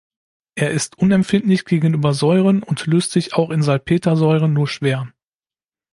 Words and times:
Er 0.55 0.71
ist 0.71 0.97
unempfindlich 0.97 1.63
gegenüber 1.63 2.15
Säuren 2.15 2.63
und 2.63 2.87
löst 2.87 3.11
sich 3.11 3.35
auch 3.35 3.51
in 3.51 3.61
Salpetersäure 3.61 4.49
nur 4.49 4.67
schwer. 4.67 5.13